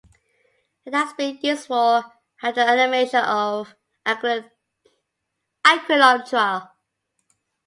[0.83, 2.03] It has been used for
[2.41, 6.71] hydroamination of acrylonitrile.